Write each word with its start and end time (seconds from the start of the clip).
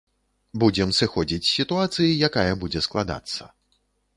Будзем 0.63 0.93
сыходзіць 0.99 1.43
з 1.47 1.53
сітуацыі, 1.57 2.17
якая 2.29 2.53
будзе 2.65 2.85
складацца. 2.87 3.43